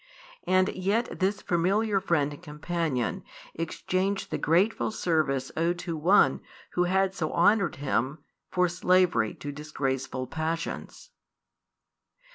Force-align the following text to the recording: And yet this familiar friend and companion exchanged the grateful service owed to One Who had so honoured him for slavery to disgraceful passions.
And 0.47 0.69
yet 0.69 1.19
this 1.19 1.43
familiar 1.43 1.99
friend 1.99 2.33
and 2.33 2.41
companion 2.41 3.23
exchanged 3.53 4.31
the 4.31 4.39
grateful 4.39 4.89
service 4.89 5.51
owed 5.55 5.77
to 5.85 5.95
One 5.95 6.41
Who 6.71 6.85
had 6.85 7.13
so 7.13 7.31
honoured 7.31 7.75
him 7.75 8.17
for 8.49 8.67
slavery 8.67 9.35
to 9.35 9.51
disgraceful 9.51 10.25
passions. 10.25 11.11